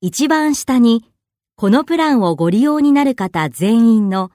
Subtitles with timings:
[0.00, 1.04] 一番下に、
[1.56, 4.30] このプランをご利用になる方全員の